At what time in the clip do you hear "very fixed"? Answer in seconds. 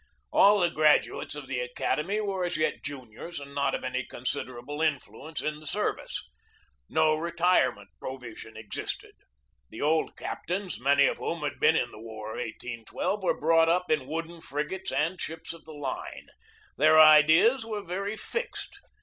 17.83-18.79